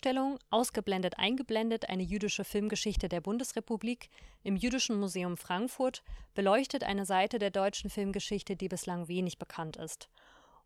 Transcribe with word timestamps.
Ausstellung 0.00 0.38
Ausgeblendet 0.48 1.18
eingeblendet 1.18 1.90
eine 1.90 2.02
jüdische 2.02 2.42
Filmgeschichte 2.42 3.10
der 3.10 3.20
Bundesrepublik 3.20 4.08
im 4.42 4.56
Jüdischen 4.56 4.98
Museum 4.98 5.36
Frankfurt 5.36 6.02
beleuchtet 6.32 6.84
eine 6.84 7.04
Seite 7.04 7.38
der 7.38 7.50
deutschen 7.50 7.90
Filmgeschichte, 7.90 8.56
die 8.56 8.68
bislang 8.68 9.08
wenig 9.08 9.38
bekannt 9.38 9.76
ist. 9.76 10.08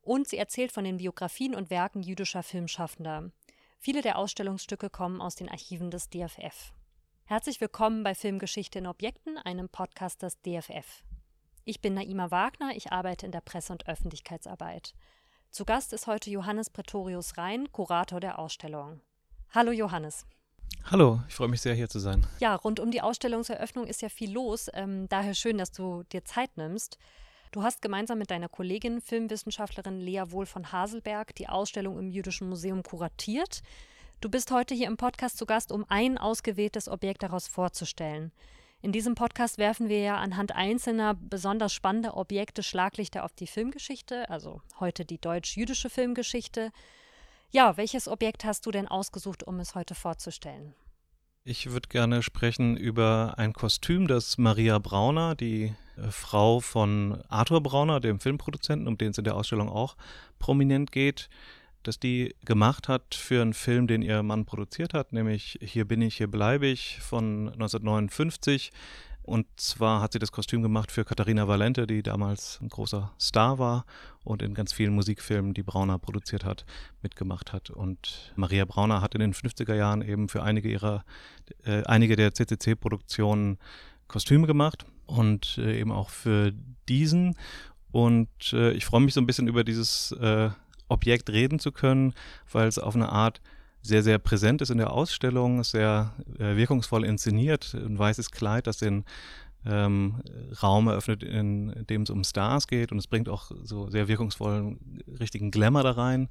Und 0.02 0.28
sie 0.28 0.38
erzählt 0.38 0.70
von 0.70 0.84
den 0.84 0.98
Biografien 0.98 1.56
und 1.56 1.68
Werken 1.68 2.00
jüdischer 2.00 2.44
Filmschaffender. 2.44 3.32
Viele 3.80 4.02
der 4.02 4.18
Ausstellungsstücke 4.18 4.88
kommen 4.88 5.20
aus 5.20 5.34
den 5.34 5.48
Archiven 5.48 5.90
des 5.90 6.08
DFF. 6.10 6.72
Herzlich 7.24 7.60
willkommen 7.60 8.04
bei 8.04 8.14
Filmgeschichte 8.14 8.78
in 8.78 8.86
Objekten, 8.86 9.36
einem 9.36 9.68
Podcast 9.68 10.22
des 10.22 10.40
DFF. 10.42 11.02
Ich 11.64 11.80
bin 11.80 11.94
Naima 11.94 12.30
Wagner, 12.30 12.76
ich 12.76 12.92
arbeite 12.92 13.26
in 13.26 13.32
der 13.32 13.40
Presse- 13.40 13.72
und 13.72 13.88
Öffentlichkeitsarbeit. 13.88 14.94
Zu 15.50 15.64
Gast 15.64 15.92
ist 15.92 16.06
heute 16.06 16.30
Johannes 16.30 16.70
Pretorius 16.70 17.36
Rhein, 17.36 17.72
Kurator 17.72 18.20
der 18.20 18.38
Ausstellung. 18.38 19.00
Hallo 19.54 19.70
Johannes. 19.70 20.26
Hallo, 20.86 21.20
ich 21.28 21.34
freue 21.36 21.46
mich 21.46 21.60
sehr, 21.60 21.76
hier 21.76 21.88
zu 21.88 22.00
sein. 22.00 22.26
Ja, 22.40 22.56
rund 22.56 22.80
um 22.80 22.90
die 22.90 23.02
Ausstellungseröffnung 23.02 23.86
ist 23.86 24.02
ja 24.02 24.08
viel 24.08 24.32
los. 24.32 24.68
Ähm, 24.74 25.08
daher 25.08 25.34
schön, 25.34 25.58
dass 25.58 25.70
du 25.70 26.02
dir 26.12 26.24
Zeit 26.24 26.56
nimmst. 26.56 26.98
Du 27.52 27.62
hast 27.62 27.80
gemeinsam 27.80 28.18
mit 28.18 28.32
deiner 28.32 28.48
Kollegin, 28.48 29.00
Filmwissenschaftlerin 29.00 30.00
Lea 30.00 30.24
Wohl 30.30 30.46
von 30.46 30.72
Haselberg, 30.72 31.36
die 31.36 31.48
Ausstellung 31.48 32.00
im 32.00 32.10
Jüdischen 32.10 32.48
Museum 32.48 32.82
kuratiert. 32.82 33.62
Du 34.20 34.28
bist 34.28 34.50
heute 34.50 34.74
hier 34.74 34.88
im 34.88 34.96
Podcast 34.96 35.38
zu 35.38 35.46
Gast, 35.46 35.70
um 35.70 35.84
ein 35.88 36.18
ausgewähltes 36.18 36.88
Objekt 36.88 37.22
daraus 37.22 37.46
vorzustellen. 37.46 38.32
In 38.82 38.90
diesem 38.90 39.14
Podcast 39.14 39.58
werfen 39.58 39.88
wir 39.88 40.00
ja 40.00 40.16
anhand 40.16 40.50
einzelner 40.50 41.14
besonders 41.14 41.72
spannender 41.72 42.16
Objekte 42.16 42.64
Schlaglichter 42.64 43.22
auf 43.22 43.34
die 43.34 43.46
Filmgeschichte, 43.46 44.28
also 44.30 44.62
heute 44.80 45.04
die 45.04 45.20
deutsch-jüdische 45.20 45.90
Filmgeschichte. 45.90 46.72
Ja, 47.54 47.76
welches 47.76 48.08
Objekt 48.08 48.44
hast 48.44 48.66
du 48.66 48.72
denn 48.72 48.88
ausgesucht, 48.88 49.44
um 49.44 49.60
es 49.60 49.76
heute 49.76 49.94
vorzustellen? 49.94 50.74
Ich 51.44 51.70
würde 51.70 51.88
gerne 51.88 52.20
sprechen 52.20 52.76
über 52.76 53.34
ein 53.36 53.52
Kostüm, 53.52 54.08
das 54.08 54.38
Maria 54.38 54.80
Brauner, 54.80 55.36
die 55.36 55.72
äh, 55.96 56.10
Frau 56.10 56.58
von 56.58 57.22
Arthur 57.28 57.62
Brauner, 57.62 58.00
dem 58.00 58.18
Filmproduzenten, 58.18 58.88
um 58.88 58.98
den 58.98 59.12
es 59.12 59.18
in 59.18 59.24
der 59.24 59.36
Ausstellung 59.36 59.68
auch 59.68 59.96
prominent 60.40 60.90
geht, 60.90 61.28
dass 61.84 62.00
die 62.00 62.34
gemacht 62.44 62.88
hat 62.88 63.14
für 63.14 63.40
einen 63.40 63.54
Film, 63.54 63.86
den 63.86 64.02
ihr 64.02 64.24
Mann 64.24 64.46
produziert 64.46 64.92
hat, 64.92 65.12
nämlich 65.12 65.56
Hier 65.62 65.84
bin 65.84 66.02
ich, 66.02 66.16
hier 66.16 66.28
bleibe 66.28 66.66
ich 66.66 66.98
von 67.02 67.50
1959. 67.50 68.72
Und 69.24 69.46
zwar 69.56 70.02
hat 70.02 70.12
sie 70.12 70.18
das 70.18 70.32
Kostüm 70.32 70.62
gemacht 70.62 70.92
für 70.92 71.06
Katharina 71.06 71.48
Valente, 71.48 71.86
die 71.86 72.02
damals 72.02 72.58
ein 72.60 72.68
großer 72.68 73.10
Star 73.18 73.58
war 73.58 73.86
und 74.22 74.42
in 74.42 74.52
ganz 74.52 74.74
vielen 74.74 74.94
Musikfilmen, 74.94 75.54
die 75.54 75.62
Brauner 75.62 75.98
produziert 75.98 76.44
hat, 76.44 76.66
mitgemacht 77.00 77.54
hat. 77.54 77.70
Und 77.70 78.34
Maria 78.36 78.66
Brauner 78.66 79.00
hat 79.00 79.14
in 79.14 79.20
den 79.20 79.32
50er 79.32 79.74
Jahren 79.74 80.02
eben 80.02 80.28
für 80.28 80.42
einige 80.42 80.68
ihrer, 80.68 81.06
äh, 81.64 81.84
einige 81.84 82.16
der 82.16 82.34
CCC-Produktionen 82.34 83.56
Kostüme 84.08 84.46
gemacht 84.46 84.84
und 85.06 85.56
äh, 85.56 85.80
eben 85.80 85.90
auch 85.90 86.10
für 86.10 86.52
diesen. 86.90 87.34
Und 87.92 88.52
äh, 88.52 88.72
ich 88.72 88.84
freue 88.84 89.00
mich 89.00 89.14
so 89.14 89.22
ein 89.22 89.26
bisschen 89.26 89.48
über 89.48 89.64
dieses 89.64 90.12
äh, 90.12 90.50
Objekt 90.88 91.30
reden 91.30 91.58
zu 91.58 91.72
können, 91.72 92.12
weil 92.52 92.68
es 92.68 92.78
auf 92.78 92.94
eine 92.94 93.08
Art 93.08 93.40
sehr, 93.84 94.02
sehr 94.02 94.18
präsent 94.18 94.62
ist 94.62 94.70
in 94.70 94.78
der 94.78 94.92
Ausstellung, 94.92 95.62
sehr 95.62 96.14
äh, 96.38 96.56
wirkungsvoll 96.56 97.04
inszeniert. 97.04 97.74
Ein 97.74 97.98
weißes 97.98 98.30
Kleid, 98.30 98.66
das 98.66 98.78
den 98.78 99.04
ähm, 99.66 100.22
Raum 100.62 100.88
eröffnet, 100.88 101.22
in 101.22 101.84
dem 101.88 102.02
es 102.02 102.10
um 102.10 102.24
Stars 102.24 102.66
geht 102.66 102.92
und 102.92 102.98
es 102.98 103.06
bringt 103.06 103.28
auch 103.28 103.50
so 103.62 103.88
sehr 103.90 104.08
wirkungsvollen, 104.08 105.02
richtigen 105.20 105.50
Glamour 105.50 105.82
da 105.82 105.92
rein. 105.92 106.28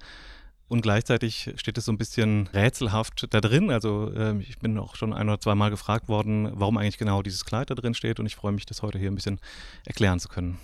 Und 0.67 0.81
gleichzeitig 0.81 1.53
steht 1.57 1.77
es 1.77 1.85
so 1.85 1.91
ein 1.91 1.97
bisschen 1.97 2.47
rätselhaft 2.47 3.27
da 3.29 3.41
drin. 3.41 3.69
Also 3.69 4.11
äh, 4.11 4.39
ich 4.39 4.57
bin 4.57 4.77
auch 4.79 4.95
schon 4.95 5.13
ein 5.13 5.29
oder 5.29 5.39
zwei 5.39 5.53
Mal 5.53 5.69
gefragt 5.69 6.07
worden, 6.07 6.49
warum 6.53 6.77
eigentlich 6.77 6.97
genau 6.97 7.21
dieses 7.21 7.45
Kleid 7.45 7.69
da 7.69 7.75
drin 7.75 7.93
steht 7.93 8.19
und 8.19 8.25
ich 8.25 8.35
freue 8.35 8.53
mich, 8.53 8.65
das 8.65 8.81
heute 8.81 8.97
hier 8.97 9.11
ein 9.11 9.15
bisschen 9.15 9.39
erklären 9.85 10.19
zu 10.19 10.29
können. 10.29 10.57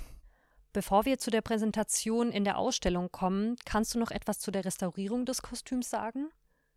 Bevor 0.73 1.05
wir 1.05 1.17
zu 1.17 1.29
der 1.29 1.41
Präsentation 1.41 2.31
in 2.31 2.43
der 2.43 2.57
Ausstellung 2.57 3.11
kommen, 3.11 3.55
kannst 3.65 3.93
du 3.93 3.99
noch 3.99 4.11
etwas 4.11 4.39
zu 4.39 4.51
der 4.51 4.65
Restaurierung 4.65 5.25
des 5.25 5.41
Kostüms 5.41 5.89
sagen? 5.89 6.29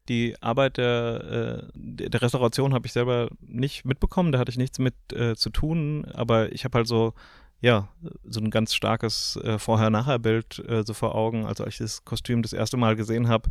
Die 0.09 0.35
Arbeit 0.41 0.79
der, 0.79 1.63
äh, 1.65 1.71
der 1.75 2.23
Restauration 2.23 2.75
habe 2.75 2.87
ich 2.87 2.93
selber 2.93 3.29
nicht 3.41 3.85
mitbekommen, 3.85 4.33
da 4.33 4.39
hatte 4.39 4.51
ich 4.51 4.59
nichts 4.59 4.79
mit 4.79 4.95
äh, 5.13 5.37
zu 5.37 5.51
tun, 5.51 6.05
aber 6.13 6.53
ich 6.53 6.65
habe 6.65 6.79
halt 6.79 6.89
so, 6.89 7.15
ja, 7.61 7.89
so 8.25 8.41
ein 8.41 8.51
ganz 8.51 8.75
starkes 8.75 9.37
äh, 9.45 9.59
Vorher-Nachher-Bild 9.59 10.59
äh, 10.69 10.83
so 10.85 10.95
vor 10.95 11.15
Augen. 11.15 11.47
Als 11.47 11.61
ich 11.61 11.79
das 11.79 12.05
Kostüm 12.05 12.43
das 12.43 12.53
erste 12.53 12.77
Mal 12.77 12.97
gesehen 12.97 13.29
habe, 13.29 13.51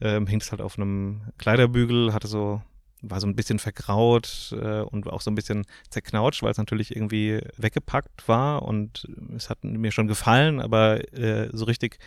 ähm, 0.00 0.26
hing 0.26 0.40
es 0.40 0.50
halt 0.50 0.62
auf 0.62 0.78
einem 0.78 1.22
Kleiderbügel, 1.38 2.14
hatte 2.14 2.28
so 2.28 2.62
war 3.02 3.20
so 3.20 3.26
ein 3.26 3.36
bisschen 3.36 3.58
vergraut 3.58 4.54
äh, 4.58 4.80
und 4.80 5.08
auch 5.08 5.20
so 5.20 5.30
ein 5.30 5.34
bisschen 5.34 5.66
zerknautscht, 5.90 6.42
weil 6.42 6.52
es 6.52 6.58
natürlich 6.58 6.94
irgendwie 6.94 7.40
weggepackt 7.56 8.28
war 8.28 8.62
und 8.62 9.08
es 9.36 9.50
hat 9.50 9.64
mir 9.64 9.90
schon 9.90 10.06
gefallen, 10.06 10.60
aber 10.60 11.12
äh, 11.12 11.50
so 11.52 11.64
richtig 11.64 11.98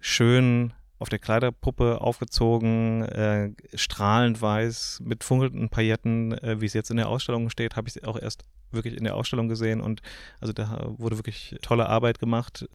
schön 0.00 0.72
auf 0.98 1.08
der 1.08 1.18
Kleiderpuppe 1.18 2.00
aufgezogen, 2.00 3.02
äh, 3.02 3.52
strahlend 3.74 4.40
weiß, 4.40 5.00
mit 5.04 5.24
funkelnden 5.24 5.68
Pailletten, 5.68 6.32
äh, 6.32 6.60
wie 6.60 6.66
es 6.66 6.74
jetzt 6.74 6.90
in 6.90 6.96
der 6.96 7.08
Ausstellung 7.08 7.50
steht, 7.50 7.76
habe 7.76 7.88
ich 7.88 7.96
es 7.96 8.04
auch 8.04 8.18
erst 8.18 8.44
wirklich 8.70 8.96
in 8.96 9.04
der 9.04 9.14
Ausstellung 9.14 9.48
gesehen 9.48 9.80
und 9.80 10.02
also 10.40 10.52
da 10.52 10.92
wurde 10.98 11.16
wirklich 11.16 11.56
tolle 11.62 11.88
Arbeit 11.88 12.18
gemacht. 12.18 12.68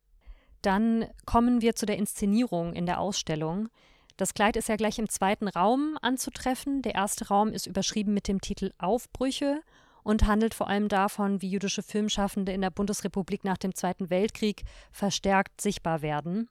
Dann 0.62 1.06
kommen 1.26 1.62
wir 1.62 1.76
zu 1.76 1.86
der 1.86 1.98
Inszenierung 1.98 2.74
in 2.74 2.86
der 2.86 3.00
Ausstellung. 3.00 3.70
Das 4.16 4.34
Kleid 4.34 4.56
ist 4.56 4.70
ja 4.70 4.76
gleich 4.76 5.00
im 5.00 5.10
zweiten 5.10 5.48
Raum 5.48 5.98
anzutreffen. 6.02 6.82
Der 6.82 6.96
erste 6.96 7.28
Raum 7.28 7.50
ist 7.50 7.68
überschrieben 7.68 8.14
mit 8.14 8.28
dem 8.28 8.42
Titel 8.42 8.72
Aufbrüche 8.78 9.62
und 10.04 10.26
handelt 10.26 10.54
vor 10.54 10.68
allem 10.68 10.88
davon, 10.88 11.42
wie 11.42 11.50
jüdische 11.50 11.82
Filmschaffende 11.82 12.52
in 12.52 12.62
der 12.62 12.70
Bundesrepublik 12.70 13.44
nach 13.44 13.58
dem 13.58 13.74
Zweiten 13.74 14.10
Weltkrieg 14.10 14.64
verstärkt 14.92 15.62
sichtbar 15.62 16.02
werden. 16.02 16.50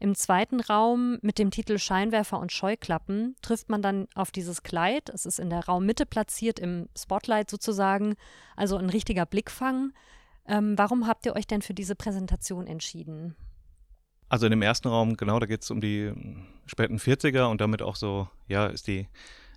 Im 0.00 0.14
zweiten 0.14 0.60
Raum 0.60 1.18
mit 1.22 1.38
dem 1.38 1.50
Titel 1.50 1.78
Scheinwerfer 1.78 2.38
und 2.38 2.52
Scheuklappen 2.52 3.34
trifft 3.42 3.68
man 3.68 3.82
dann 3.82 4.06
auf 4.14 4.30
dieses 4.30 4.62
Kleid. 4.62 5.08
Es 5.08 5.26
ist 5.26 5.40
in 5.40 5.50
der 5.50 5.66
Raummitte 5.66 6.06
platziert, 6.06 6.60
im 6.60 6.88
Spotlight 6.96 7.50
sozusagen, 7.50 8.14
also 8.56 8.76
ein 8.76 8.90
richtiger 8.90 9.26
Blickfang. 9.26 9.92
Ähm, 10.46 10.78
warum 10.78 11.06
habt 11.08 11.26
ihr 11.26 11.34
euch 11.34 11.46
denn 11.46 11.62
für 11.62 11.74
diese 11.74 11.96
Präsentation 11.96 12.66
entschieden? 12.68 13.34
Also 14.28 14.46
in 14.46 14.50
dem 14.50 14.62
ersten 14.62 14.88
Raum, 14.88 15.16
genau, 15.16 15.40
da 15.40 15.46
geht 15.46 15.62
es 15.62 15.70
um 15.70 15.80
die 15.80 16.12
späten 16.66 16.98
40er 16.98 17.46
und 17.46 17.60
damit 17.60 17.82
auch 17.82 17.96
so, 17.96 18.28
ja, 18.46 18.66
ist 18.66 18.86
die 18.86 19.08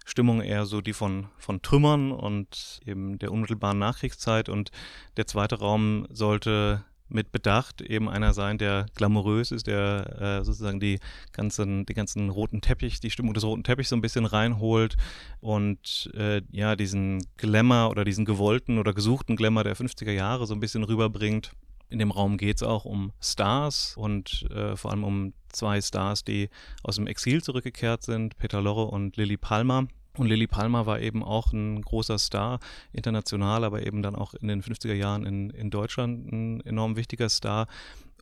Stimmung 0.06 0.42
eher 0.42 0.66
so 0.66 0.82
die 0.82 0.94
von, 0.94 1.28
von 1.38 1.62
Trümmern 1.62 2.12
und 2.12 2.80
eben 2.86 3.20
der 3.20 3.32
unmittelbaren 3.32 3.78
Nachkriegszeit. 3.78 4.50
Und 4.50 4.72
der 5.18 5.28
zweite 5.28 5.60
Raum 5.60 6.08
sollte 6.10 6.84
mit 7.12 7.32
Bedacht 7.32 7.82
eben 7.82 8.10
einer 8.10 8.34
sein, 8.34 8.58
der 8.58 8.86
glamourös 8.96 9.52
ist, 9.52 9.68
der 9.68 10.40
äh, 10.42 10.44
sozusagen 10.44 10.80
die 10.80 11.00
ganzen, 11.32 11.86
die 11.86 11.94
ganzen 11.94 12.30
roten 12.30 12.62
Teppich, 12.62 13.00
die 13.00 13.12
Stimmung 13.12 13.34
des 13.34 13.44
roten 13.44 13.64
Teppichs 13.64 13.90
so 13.90 13.96
ein 13.96 14.02
bisschen 14.02 14.26
reinholt 14.26 14.96
und 15.40 16.10
äh, 16.16 16.42
ja, 16.52 16.76
diesen 16.76 17.26
Glamour 17.38 17.90
oder 17.90 18.04
diesen 18.04 18.26
gewollten 18.26 18.80
oder 18.80 18.94
gesuchten 18.94 19.36
Glamour 19.36 19.64
der 19.64 19.76
50er 19.76 20.12
Jahre 20.12 20.48
so 20.48 20.54
ein 20.54 20.60
bisschen 20.60 20.84
rüberbringt. 20.84 21.52
In 21.90 22.00
dem 22.00 22.12
Raum 22.12 22.38
geht 22.38 22.56
es 22.56 22.64
auch 22.64 22.86
um 22.86 23.12
Stars 23.20 23.96
und 23.98 24.48
äh, 24.50 24.78
vor 24.78 24.92
allem 24.92 25.04
um 25.04 25.34
zwei 25.50 25.82
Stars, 25.82 26.24
die 26.24 26.50
aus 26.84 26.96
dem 26.96 27.08
Exil 27.08 27.44
zurückgekehrt 27.44 28.04
sind, 28.04 28.38
Peter 28.38 28.62
Lorre 28.62 28.86
und 28.86 29.18
Lily 29.18 29.36
Palmer. 29.36 29.88
Und 30.18 30.28
Lily 30.28 30.48
Palmer 30.48 30.86
war 30.86 31.00
eben 31.00 31.24
auch 31.24 31.54
ein 31.54 31.82
großer 31.82 32.18
Star, 32.18 32.60
international, 32.92 33.64
aber 33.64 33.86
eben 33.86 34.02
dann 34.02 34.16
auch 34.16 34.34
in 34.34 34.48
den 34.48 34.62
50er 34.62 34.94
Jahren 34.94 35.26
in, 35.26 35.50
in 35.52 35.70
Deutschland 35.70 36.32
ein 36.32 36.62
enorm 36.62 36.96
wichtiger 36.96 37.30
Star. 37.30 37.68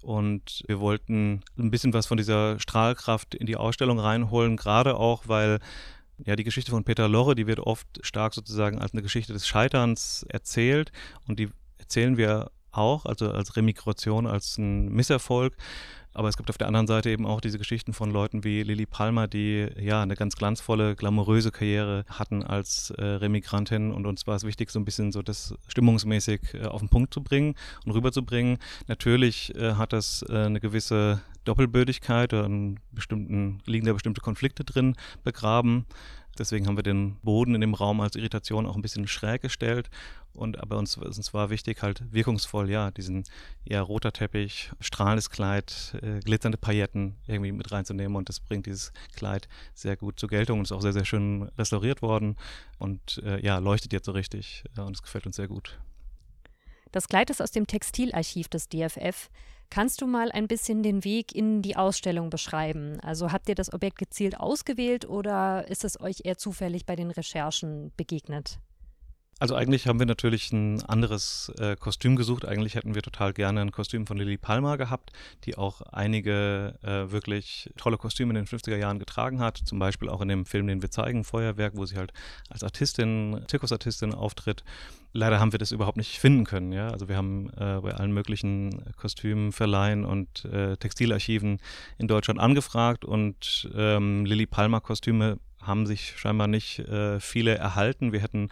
Und 0.02 0.64
wir 0.68 0.80
wollten 0.80 1.42
ein 1.58 1.72
bisschen 1.72 1.94
was 1.94 2.06
von 2.06 2.18
dieser 2.18 2.60
Strahlkraft 2.60 3.36
in 3.36 3.48
die 3.48 3.58
Ausstellung 3.58 4.00
reinholen, 4.00 4.56
gerade 4.56 4.96
auch, 4.96 5.24
weil 5.28 5.60
ja, 6.26 6.36
die 6.36 6.44
Geschichte 6.44 6.72
von 6.72 6.84
Peter 6.84 7.08
Lorre, 7.08 7.36
die 7.36 7.48
wird 7.48 7.60
oft 7.60 7.88
stark 8.02 8.34
sozusagen 8.34 8.80
als 8.80 8.94
eine 8.94 9.02
Geschichte 9.02 9.34
des 9.34 9.48
Scheiterns 9.48 10.26
erzählt 10.30 10.92
und 11.28 11.40
die 11.40 11.50
erzählen 11.78 12.18
wir 12.18 12.52
auch, 12.72 13.06
also 13.06 13.32
als 13.32 13.56
Remigration, 13.56 14.28
als 14.28 14.58
ein 14.58 14.90
Misserfolg. 14.90 15.56
Aber 16.14 16.28
es 16.28 16.38
gibt 16.38 16.50
auf 16.50 16.58
der 16.58 16.68
anderen 16.68 16.88
Seite 16.88 17.10
eben 17.10 17.26
auch 17.26 17.40
diese 17.40 17.58
Geschichten 17.58 17.94
von 17.94 18.12
Leuten 18.12 18.44
wie 18.44 18.64
Lily 18.64 18.86
Palmer, 18.86 19.28
die 19.28 19.68
ja 19.80 20.02
eine 20.02 20.16
ganz 20.16 20.36
glanzvolle, 20.36 20.96
glamouröse 20.96 21.52
Karriere 21.52 22.04
hatten 22.10 22.44
als 22.44 22.90
äh, 22.92 23.04
Remigrantin. 23.04 23.92
Und 23.92 24.06
uns 24.08 24.26
war 24.26 24.36
es 24.36 24.44
wichtig, 24.44 24.72
so 24.72 24.80
ein 24.80 24.86
bisschen 24.86 25.12
so 25.12 25.22
das 25.22 25.54
stimmungsmäßig 25.68 26.42
äh, 26.56 26.66
auf 26.66 26.82
den 26.82 26.90
Punkt 26.90 27.14
zu 27.14 27.24
bringen 27.24 27.56
und 27.86 27.92
rüberzubringen. 27.92 28.58
Natürlich 28.88 29.56
äh, 29.56 29.74
hat 29.74 29.94
das 29.94 30.26
äh, 30.30 30.34
eine 30.34 30.60
gewisse 30.60 31.22
Doppelbödigkeit, 31.46 32.34
oder 32.34 32.46
einen 32.46 32.80
bestimmten, 32.92 33.62
liegen 33.66 33.86
da 33.86 33.94
bestimmte 33.94 34.22
Konflikte 34.22 34.64
drin 34.64 34.96
begraben. 35.24 35.86
Deswegen 36.38 36.68
haben 36.68 36.78
wir 36.78 36.84
den 36.84 37.18
Boden 37.22 37.54
in 37.54 37.62
dem 37.62 37.74
Raum 37.74 38.00
als 38.00 38.16
Irritation 38.16 38.66
auch 38.66 38.76
ein 38.76 38.82
bisschen 38.82 39.08
schräg 39.08 39.42
gestellt. 39.42 39.90
Und 40.34 40.60
aber 40.60 40.78
uns, 40.78 40.96
uns 40.98 41.34
war 41.34 41.50
wichtig, 41.50 41.82
halt 41.82 42.02
wirkungsvoll, 42.14 42.70
ja, 42.70 42.92
diesen 42.92 43.24
ja, 43.66 43.82
roter 43.82 44.14
Teppich, 44.14 44.72
strahlendes 44.80 45.30
Kleid, 45.30 45.98
äh, 46.02 46.20
glitzernde 46.20 46.58
Pailletten 46.58 47.16
irgendwie 47.28 47.52
mit 47.52 47.72
reinzunehmen. 47.72 48.16
Und 48.16 48.30
das 48.30 48.40
bringt 48.40 48.66
dieses 48.66 48.94
Kleid 49.16 49.48
sehr 49.74 49.98
gut 49.98 50.20
zur 50.20 50.30
Geltung 50.30 50.60
und 50.60 50.66
ist 50.66 50.72
auch 50.72 50.82
sehr, 50.82 50.94
sehr 50.94 51.06
schön 51.06 51.44
restauriert 51.58 52.02
worden 52.02 52.38
und 52.78 53.22
äh, 53.26 53.44
ja, 53.44 53.58
leuchtet 53.58 53.92
jetzt 53.92 54.06
so 54.06 54.12
richtig. 54.12 54.64
Ja, 54.78 54.84
und 54.84 54.96
es 54.96 55.02
gefällt 55.02 55.26
uns 55.26 55.36
sehr 55.36 55.48
gut. 55.48 55.80
Das 56.92 57.08
Kleid 57.08 57.30
ist 57.30 57.42
aus 57.42 57.52
dem 57.52 57.68
Textilarchiv 57.68 58.48
des 58.48 58.70
DFF. 58.70 59.30
Kannst 59.70 60.02
du 60.02 60.08
mal 60.08 60.32
ein 60.32 60.48
bisschen 60.48 60.82
den 60.82 61.04
Weg 61.04 61.36
in 61.36 61.62
die 61.62 61.76
Ausstellung 61.76 62.32
beschreiben? 62.32 63.00
Also 63.02 63.32
habt 63.32 63.48
ihr 63.50 63.56
das 63.56 63.72
Objekt 63.72 64.00
gezielt 64.00 64.40
ausgewählt 64.40 65.08
oder 65.08 65.68
ist 65.68 65.84
es 65.84 66.00
euch 66.02 66.22
eher 66.24 66.40
zufällig 66.40 66.88
bei 66.88 66.96
den 66.96 67.12
Recherchen 67.12 67.92
begegnet? 67.96 68.60
Also 69.40 69.56
eigentlich 69.56 69.88
haben 69.88 70.00
wir 70.00 70.06
natürlich 70.06 70.52
ein 70.52 70.84
anderes 70.84 71.50
äh, 71.60 71.78
Kostüm 71.78 72.18
gesucht. 72.18 72.46
Eigentlich 72.46 72.76
hätten 72.76 72.94
wir 72.94 73.02
total 73.02 73.32
gerne 73.32 73.62
ein 73.62 73.72
Kostüm 73.72 74.06
von 74.06 74.18
Lily 74.18 74.38
Palmer 74.38 74.78
gehabt, 74.78 75.12
die 75.46 75.58
auch 75.58 75.82
einige 75.82 76.76
äh, 76.84 77.10
wirklich 77.10 77.70
tolle 77.78 77.98
Kostüme 77.98 78.32
in 78.32 78.36
den 78.36 78.48
50er 78.48 78.76
Jahren 78.76 79.00
getragen 79.00 79.40
hat. 79.40 79.58
Zum 79.58 79.80
Beispiel 79.80 80.10
auch 80.10 80.20
in 80.20 80.28
dem 80.28 80.46
Film, 80.46 80.68
den 80.68 80.82
wir 80.82 80.92
zeigen, 80.92 81.24
Feuerwerk, 81.24 81.78
wo 81.78 81.86
sie 81.86 81.96
halt 81.96 82.12
als 82.50 82.66
Artistin, 82.66 83.42
Zirkusartistin 83.48 84.14
auftritt. 84.14 84.66
Leider 85.14 85.40
haben 85.40 85.54
wir 85.54 85.60
das 85.60 85.72
überhaupt 85.72 85.98
nicht 85.98 86.20
finden 86.20 86.44
können. 86.44 86.74
Ja? 86.74 86.90
Also 86.90 87.08
wir 87.08 87.16
haben 87.16 87.50
äh, 87.52 87.80
bei 87.82 87.94
allen 87.94 88.12
möglichen 88.12 88.92
Kostümverleihen 88.98 90.04
und 90.04 90.44
äh, 90.46 90.76
Textilarchiven 90.76 91.60
in 91.98 92.08
Deutschland 92.10 92.42
angefragt 92.42 93.06
und 93.06 93.70
ähm, 93.74 94.26
Lily 94.26 94.48
Palmer 94.48 94.82
Kostüme 94.82 95.40
haben 95.62 95.88
sich 95.88 96.14
scheinbar 96.18 96.48
nicht 96.48 96.80
äh, 96.80 97.20
viele 97.22 97.56
erhalten. 97.56 98.12
Wir 98.12 98.22
hätten 98.22 98.50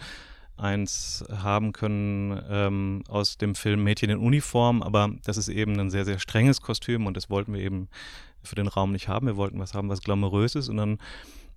eins 0.57 1.23
haben 1.31 1.71
können 1.71 2.41
ähm, 2.49 3.03
aus 3.07 3.37
dem 3.37 3.55
Film 3.55 3.83
Mädchen 3.83 4.09
in 4.09 4.17
Uniform, 4.17 4.81
aber 4.81 5.11
das 5.25 5.37
ist 5.37 5.49
eben 5.49 5.79
ein 5.79 5.89
sehr, 5.89 6.05
sehr 6.05 6.19
strenges 6.19 6.61
Kostüm 6.61 7.05
und 7.05 7.15
das 7.15 7.29
wollten 7.29 7.53
wir 7.53 7.61
eben 7.61 7.89
für 8.43 8.55
den 8.55 8.67
Raum 8.67 8.91
nicht 8.91 9.07
haben. 9.07 9.27
Wir 9.27 9.37
wollten 9.37 9.59
was 9.59 9.73
haben, 9.73 9.89
was 9.89 10.01
glamourös 10.01 10.55
ist. 10.55 10.69
Und 10.69 10.77
dann 10.77 10.97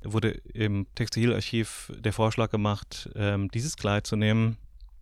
wurde 0.02 0.30
im 0.52 0.86
Textilarchiv 0.94 1.92
der 1.98 2.12
Vorschlag 2.12 2.50
gemacht, 2.50 3.10
ähm, 3.14 3.48
dieses 3.48 3.76
Kleid 3.76 4.06
zu 4.06 4.16
nehmen. 4.16 4.56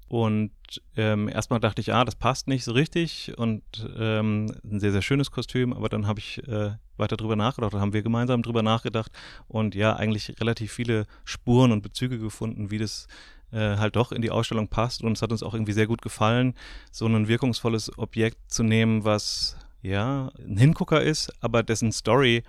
Und 0.09 0.53
ähm, 0.97 1.29
erstmal 1.29 1.61
dachte 1.61 1.83
ich, 1.83 1.93
ah, 1.93 2.05
das 2.05 2.15
passt 2.15 2.49
nicht 2.49 2.65
so 2.65 2.73
richtig. 2.73 3.37
Und 3.37 3.63
ähm, 3.99 4.55
ein 4.65 4.81
sehr, 4.81 4.93
sehr 4.93 5.03
schönes 5.03 5.31
Kostüm, 5.31 5.73
aber 5.73 5.89
dann 5.89 6.07
habe 6.07 6.21
ich 6.21 6.47
äh, 6.49 6.71
weiter 6.97 7.17
drüber 7.17 7.37
nachgedacht, 7.37 7.75
oder 7.75 7.83
haben 7.83 7.93
wir 7.93 8.03
gemeinsam 8.03 8.43
drüber 8.43 8.63
nachgedacht. 8.63 9.13
Und 9.49 9.75
ja, 9.75 9.95
eigentlich 9.97 10.41
relativ 10.41 10.73
viele 10.73 11.07
Spuren 11.25 11.73
und 11.73 11.83
Bezüge 11.83 12.19
gefunden, 12.19 12.71
wie 12.71 12.79
das 12.79 13.07
äh, 13.53 13.77
halt 13.77 13.97
doch 13.97 14.13
in 14.13 14.23
die 14.23 14.31
Ausstellung 14.31 14.69
passt. 14.69 15.03
Und 15.03 15.13
es 15.13 15.23
hat 15.23 15.33
uns 15.33 15.43
auch 15.43 15.55
irgendwie 15.55 15.73
sehr 15.73 15.87
gut 15.87 16.03
gefallen, 16.03 16.55
so 16.91 17.07
ein 17.07 17.29
wirkungsvolles 17.29 17.99
Objekt 17.99 18.39
zu 18.53 18.63
nehmen, 18.63 19.05
was 19.05 19.57
ja 19.83 20.31
ein 20.39 20.57
Hingucker 20.57 21.03
ist, 21.03 21.33
aber 21.41 21.63
dessen 21.63 21.93
Story 21.93 22.43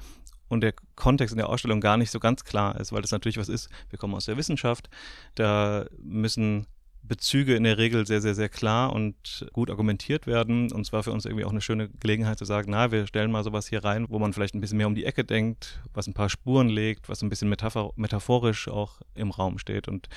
und 0.48 0.62
der 0.62 0.74
Kontext 0.96 1.32
in 1.32 1.38
der 1.38 1.50
Ausstellung 1.50 1.80
gar 1.80 1.98
nicht 1.98 2.12
so 2.12 2.20
ganz 2.20 2.44
klar 2.44 2.80
ist, 2.80 2.92
weil 2.92 3.02
das 3.02 3.12
natürlich 3.12 3.38
was 3.38 3.50
ist. 3.50 3.70
Wir 3.90 4.00
kommen 4.00 4.16
aus 4.16 4.26
der 4.26 4.38
Wissenschaft, 4.38 4.90
da 5.36 5.86
müssen 6.02 6.66
Bezüge 7.02 7.56
in 7.56 7.64
der 7.64 7.78
Regel 7.78 8.06
sehr, 8.06 8.22
sehr, 8.22 8.36
sehr 8.36 8.50
klar 8.50 8.94
und 8.94 9.48
gut 9.52 9.70
argumentiert 9.70 10.28
werden. 10.28 10.72
Und 10.72 10.86
zwar 10.86 11.04
für 11.04 11.12
uns 11.12 11.26
irgendwie 11.26 11.46
auch 11.46 11.52
eine 11.52 11.62
schöne 11.62 11.90
Gelegenheit 11.90 12.38
zu 12.38 12.46
sagen, 12.46 12.72
na, 12.72 12.92
wir 12.92 13.08
stellen 13.08 13.32
mal 13.32 13.44
sowas 13.44 13.68
hier 13.68 13.84
rein, 13.84 14.06
wo 14.10 14.20
man 14.20 14.32
vielleicht 14.32 14.54
ein 14.54 14.62
bisschen 14.62 14.78
mehr 14.78 14.88
um 14.88 14.96
die 14.96 15.06
Ecke 15.06 15.24
denkt, 15.24 15.82
was 15.94 16.08
ein 16.08 16.14
paar 16.14 16.30
Spuren 16.30 16.70
legt, 16.70 17.10
was 17.10 17.22
ein 17.22 17.30
bisschen 17.30 17.50
metaphor 17.50 17.94
metaphorisch 17.96 18.68
auch 18.68 19.02
im 19.16 19.32
Raum 19.32 19.58
steht. 19.58 19.88
Und 19.88 20.08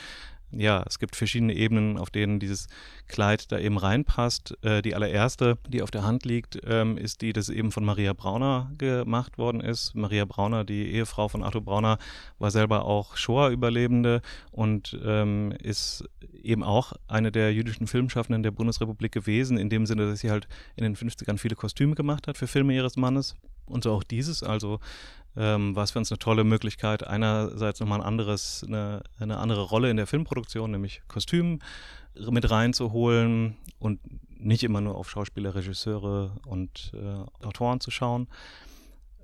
ja, 0.53 0.85
es 0.87 0.99
gibt 0.99 1.17
verschiedene 1.17 1.55
Ebenen, 1.55 1.99
auf 1.99 2.11
denen 2.11 2.39
dieses 2.39 2.67
Kleid 3.09 3.51
da 3.51 3.59
eben 3.59 3.79
reinpasst. 3.79 4.57
Äh, 4.63 4.83
die 4.83 4.95
allererste, 4.95 5.59
die 5.69 5.83
auf 5.83 5.91
der 5.91 6.03
Hand 6.03 6.25
liegt, 6.25 6.59
ähm, 6.67 6.97
ist 6.99 7.23
die, 7.23 7.33
dass 7.33 7.49
eben 7.49 7.73
von 7.73 7.85
Maria 7.85 8.13
Brauner 8.13 8.71
gemacht 8.79 9.39
worden 9.39 9.61
ist. 9.61 9.95
Maria 9.95 10.25
Brauner, 10.25 10.65
die 10.65 10.93
Ehefrau 10.93 11.29
von 11.29 11.43
Arthur 11.43 11.63
Brauner, 11.63 11.99
war 12.39 12.51
selber 12.51 12.85
auch 12.85 13.17
Shoah-Überlebende 13.17 14.23
und 14.51 14.99
ähm, 15.05 15.53
ist 15.63 16.05
eben 16.43 16.63
auch 16.63 16.93
eine 17.09 17.33
der 17.33 17.53
jüdischen 17.53 17.87
Filmschaffenden 17.87 18.43
der 18.43 18.51
Bundesrepublik 18.51 19.13
gewesen, 19.13 19.57
in 19.57 19.71
dem 19.71 19.87
Sinne, 19.87 20.07
dass 20.07 20.21
sie 20.21 20.31
halt 20.31 20.49
in 20.77 20.85
den 20.85 20.97
50ern 20.97 21.39
viele 21.39 21.57
Kostüme 21.57 21.95
gemacht 21.95 22.29
hat 22.29 22.37
für 22.37 22.47
Filme 22.47 22.75
ihres 22.75 22.97
Mannes. 22.97 23.37
Und 23.65 23.85
so 23.85 23.93
auch 23.93 24.03
dieses, 24.03 24.43
also 24.43 24.81
ähm, 25.37 25.75
war 25.75 25.85
es 25.85 25.93
für 25.93 25.99
uns 25.99 26.11
eine 26.11 26.19
tolle 26.19 26.45
Möglichkeit, 26.45 27.07
einerseits 27.07 27.81
nochmal 27.81 28.01
ein 28.01 28.07
anderes, 28.07 28.65
eine, 28.67 29.03
eine 29.19 29.39
andere 29.39 29.63
Rolle 29.63 29.91
in 29.91 29.97
der 29.97 30.07
Filmproduktion, 30.07 30.71
nämlich 30.71 31.03
Kostüm 31.09 31.61
mit 32.15 32.51
reinzuholen 32.51 33.57
und 33.79 34.01
nicht 34.39 34.65
immer 34.65 34.81
nur 34.81 34.97
auf 34.97 35.09
Schauspieler, 35.09 35.55
Regisseure 35.55 36.33
und 36.47 36.93
äh, 36.95 37.45
Autoren 37.47 37.81
zu 37.81 37.91
schauen. 37.91 38.29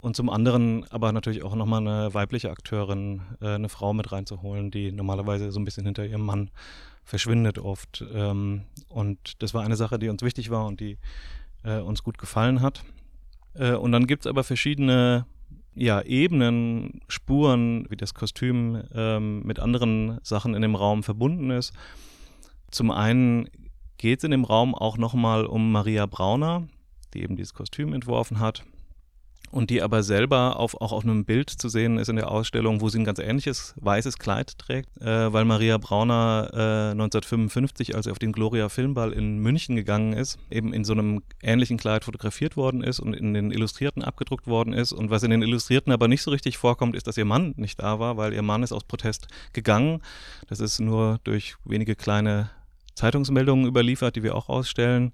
Und 0.00 0.14
zum 0.14 0.30
anderen 0.30 0.86
aber 0.90 1.12
natürlich 1.12 1.42
auch 1.42 1.56
nochmal 1.56 1.80
eine 1.80 2.14
weibliche 2.14 2.50
Akteurin, 2.50 3.22
äh, 3.40 3.54
eine 3.54 3.68
Frau 3.68 3.92
mit 3.92 4.12
reinzuholen, 4.12 4.70
die 4.70 4.92
normalerweise 4.92 5.50
so 5.50 5.58
ein 5.58 5.64
bisschen 5.64 5.84
hinter 5.84 6.06
ihrem 6.06 6.24
Mann 6.24 6.50
verschwindet 7.04 7.58
oft. 7.58 8.04
Ähm, 8.12 8.62
und 8.88 9.42
das 9.42 9.54
war 9.54 9.64
eine 9.64 9.76
Sache, 9.76 9.98
die 9.98 10.08
uns 10.08 10.22
wichtig 10.22 10.50
war 10.50 10.66
und 10.66 10.78
die 10.80 10.98
äh, 11.64 11.78
uns 11.80 12.04
gut 12.04 12.16
gefallen 12.16 12.60
hat. 12.62 12.84
Äh, 13.54 13.72
und 13.72 13.92
dann 13.92 14.06
gibt 14.06 14.22
es 14.24 14.26
aber 14.28 14.44
verschiedene 14.44 15.26
ja, 15.78 16.02
Ebenen, 16.02 17.00
Spuren, 17.08 17.86
wie 17.88 17.96
das 17.96 18.14
Kostüm 18.14 18.82
ähm, 18.94 19.42
mit 19.44 19.58
anderen 19.60 20.18
Sachen 20.22 20.54
in 20.54 20.62
dem 20.62 20.74
Raum 20.74 21.02
verbunden 21.02 21.50
ist. 21.50 21.72
Zum 22.70 22.90
einen 22.90 23.48
geht 23.96 24.18
es 24.18 24.24
in 24.24 24.30
dem 24.30 24.44
Raum 24.44 24.74
auch 24.74 24.98
nochmal 24.98 25.46
um 25.46 25.72
Maria 25.72 26.06
Brauner, 26.06 26.68
die 27.14 27.22
eben 27.22 27.36
dieses 27.36 27.54
Kostüm 27.54 27.92
entworfen 27.92 28.40
hat 28.40 28.64
und 29.50 29.70
die 29.70 29.82
aber 29.82 30.02
selber 30.02 30.58
auf, 30.58 30.80
auch 30.80 30.92
auf 30.92 31.04
einem 31.04 31.24
Bild 31.24 31.50
zu 31.50 31.68
sehen 31.68 31.98
ist 31.98 32.08
in 32.08 32.16
der 32.16 32.30
Ausstellung, 32.30 32.80
wo 32.80 32.88
sie 32.88 32.98
ein 32.98 33.04
ganz 33.04 33.18
ähnliches 33.18 33.74
weißes 33.80 34.18
Kleid 34.18 34.58
trägt, 34.58 34.96
äh, 35.00 35.32
weil 35.32 35.44
Maria 35.44 35.78
Brauner 35.78 36.50
äh, 36.52 36.90
1955, 36.92 37.94
als 37.94 38.04
sie 38.04 38.10
auf 38.10 38.18
den 38.18 38.32
Gloria 38.32 38.68
Filmball 38.68 39.12
in 39.12 39.38
München 39.38 39.76
gegangen 39.76 40.12
ist, 40.12 40.38
eben 40.50 40.72
in 40.72 40.84
so 40.84 40.92
einem 40.92 41.22
ähnlichen 41.42 41.76
Kleid 41.76 42.04
fotografiert 42.04 42.56
worden 42.56 42.82
ist 42.82 43.00
und 43.00 43.14
in 43.14 43.34
den 43.34 43.50
Illustrierten 43.50 44.02
abgedruckt 44.02 44.46
worden 44.46 44.72
ist. 44.72 44.92
Und 44.92 45.10
was 45.10 45.22
in 45.22 45.30
den 45.30 45.42
Illustrierten 45.42 45.92
aber 45.92 46.08
nicht 46.08 46.22
so 46.22 46.30
richtig 46.30 46.58
vorkommt, 46.58 46.96
ist, 46.96 47.06
dass 47.06 47.16
ihr 47.16 47.24
Mann 47.24 47.54
nicht 47.56 47.80
da 47.80 47.98
war, 47.98 48.16
weil 48.16 48.32
ihr 48.32 48.42
Mann 48.42 48.62
ist 48.62 48.72
aus 48.72 48.84
Protest 48.84 49.28
gegangen. 49.52 50.00
Das 50.48 50.60
ist 50.60 50.80
nur 50.80 51.20
durch 51.24 51.56
wenige 51.64 51.96
kleine 51.96 52.50
Zeitungsmeldungen 52.94 53.66
überliefert, 53.66 54.16
die 54.16 54.22
wir 54.22 54.34
auch 54.34 54.48
ausstellen. 54.48 55.12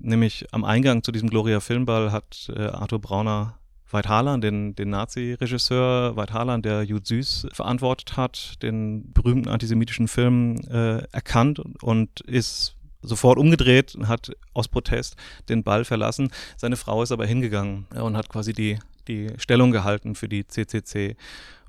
Nämlich 0.00 0.46
am 0.52 0.64
Eingang 0.64 1.02
zu 1.02 1.12
diesem 1.12 1.30
Gloria 1.30 1.60
Filmball 1.60 2.12
hat 2.12 2.50
äh, 2.54 2.66
Arthur 2.66 3.00
Brauner 3.00 3.58
Veit 3.90 4.08
Harlan, 4.08 4.40
den, 4.40 4.74
den 4.74 4.90
Nazi-Regisseur 4.90 6.16
Veit 6.16 6.32
Harlan, 6.32 6.62
der 6.62 6.82
Jud 6.82 7.06
Süß 7.06 7.48
verantwortet 7.52 8.16
hat, 8.16 8.62
den 8.62 9.12
berühmten 9.12 9.48
antisemitischen 9.48 10.08
Film 10.08 10.56
äh, 10.68 11.02
erkannt 11.12 11.60
und 11.82 12.20
ist 12.22 12.76
sofort 13.02 13.38
umgedreht 13.38 13.94
und 13.94 14.08
hat 14.08 14.32
aus 14.52 14.68
Protest 14.68 15.16
den 15.48 15.62
Ball 15.62 15.84
verlassen. 15.84 16.30
Seine 16.56 16.76
Frau 16.76 17.02
ist 17.02 17.12
aber 17.12 17.26
hingegangen 17.26 17.86
und 17.94 18.16
hat 18.16 18.28
quasi 18.28 18.52
die, 18.52 18.78
die 19.06 19.30
Stellung 19.38 19.70
gehalten 19.70 20.14
für 20.14 20.28
die 20.28 20.46
CCC. 20.46 21.16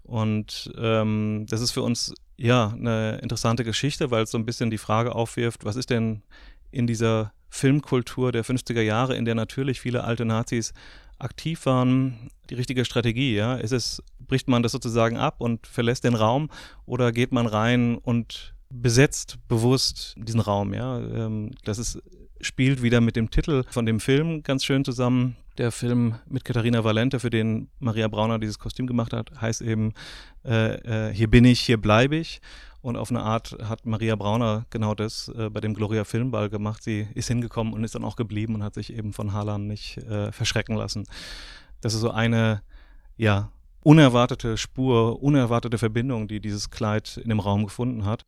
Und 0.04 0.72
ähm, 0.78 1.46
das 1.50 1.62
ist 1.62 1.72
für 1.72 1.82
uns 1.84 2.16
ja 2.38 2.70
eine 2.70 3.20
interessante 3.22 3.64
Geschichte, 3.64 4.10
weil 4.10 4.24
es 4.24 4.32
so 4.32 4.38
ein 4.38 4.46
bisschen 4.46 4.72
die 4.72 4.78
Frage 4.78 5.14
aufwirft, 5.14 5.66
was 5.66 5.76
ist 5.76 5.90
denn 5.90 6.24
in 6.72 6.88
dieser 6.88 7.34
Filmkultur 7.50 8.32
der 8.32 8.46
50er 8.46 8.82
Jahre, 8.82 9.16
in 9.16 9.26
der 9.26 9.36
natürlich 9.36 9.80
viele 9.82 10.04
alte 10.04 10.26
Nazis 10.26 10.74
aktiv 11.20 11.66
waren, 11.66 12.30
die 12.50 12.56
richtige 12.56 12.86
Strategie? 12.86 13.36
Ja? 13.36 13.56
Ist 13.56 13.72
es, 13.72 14.04
bricht 14.20 14.48
man 14.48 14.64
das 14.64 14.72
sozusagen 14.72 15.18
ab 15.18 15.36
und 15.40 15.68
verlässt 15.68 16.04
den 16.04 16.16
Raum 16.16 16.50
oder 16.86 17.12
geht 17.12 17.32
man 17.32 17.48
rein 17.48 17.98
und 17.98 18.54
besetzt 18.70 19.38
bewusst 19.48 20.16
diesen 20.18 20.40
Raum? 20.40 20.74
Ja? 20.74 21.00
Ähm, 21.00 21.52
das 21.64 21.78
ist, 21.78 22.02
spielt 22.42 22.82
wieder 22.82 23.02
mit 23.02 23.16
dem 23.16 23.30
Titel 23.30 23.64
von 23.70 23.86
dem 23.86 24.00
Film 24.00 24.44
ganz 24.44 24.64
schön 24.64 24.86
zusammen. 24.86 25.36
Der 25.58 25.72
Film 25.72 26.16
mit 26.30 26.46
Katharina 26.46 26.84
Valente, 26.84 27.20
für 27.20 27.32
den 27.32 27.70
Maria 27.80 28.08
Brauner 28.08 28.38
dieses 28.38 28.60
Kostüm 28.60 28.86
gemacht 28.86 29.12
hat, 29.12 29.32
heißt 29.42 29.62
eben 29.62 29.94
äh, 30.46 31.10
äh, 31.10 31.14
Hier 31.14 31.30
bin 31.30 31.46
ich, 31.46 31.62
hier 31.62 31.78
bleibe 31.78 32.16
ich. 32.16 32.42
Und 32.88 32.96
auf 32.96 33.10
eine 33.10 33.22
Art 33.22 33.58
hat 33.64 33.86
Maria 33.86 34.16
Brauner 34.16 34.66
genau 34.70 34.96
das 34.96 35.28
äh, 35.38 35.50
bei 35.50 35.60
dem 35.60 35.74
Gloria 35.74 36.06
Filmball 36.06 36.50
gemacht. 36.50 36.82
Sie 36.82 37.06
ist 37.16 37.28
hingekommen 37.28 37.74
und 37.74 37.84
ist 37.84 37.96
dann 37.96 38.06
auch 38.06 38.16
geblieben 38.16 38.56
und 38.56 38.64
hat 38.64 38.76
sich 38.76 38.94
eben 38.94 39.12
von 39.12 39.34
Harlan 39.34 39.68
nicht 39.68 39.98
äh, 39.98 40.32
verschrecken 40.32 40.78
lassen. 40.78 41.04
Das 41.82 41.94
ist 41.94 42.00
so 42.00 42.12
eine, 42.12 42.62
ja, 43.18 43.52
unerwartete 43.84 44.56
Spur, 44.56 45.22
unerwartete 45.22 45.78
Verbindung, 45.78 46.30
die 46.30 46.40
dieses 46.40 46.70
Kleid 46.70 47.18
in 47.18 47.28
dem 47.28 47.42
Raum 47.42 47.66
gefunden 47.66 48.06
hat. 48.06 48.26